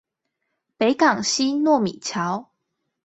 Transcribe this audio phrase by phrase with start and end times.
[0.77, 2.49] 北港溪糯米橋